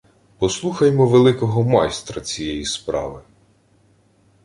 Послухаймо 0.37 1.05
великого 1.07 1.63
майстра 1.63 2.21
«цієї 2.21 2.65
справи»: 2.65 3.21